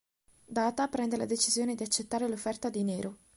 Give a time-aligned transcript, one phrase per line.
[0.47, 3.17] Data prende la decisione di accettare l'offerta di Nero.